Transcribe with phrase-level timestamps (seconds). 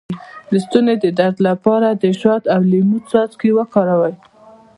[0.51, 4.15] د ستوني د درد لپاره د شاتو او لیمو څاڅکي وکاروئ